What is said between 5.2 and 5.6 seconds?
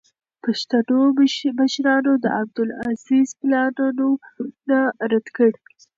کړل.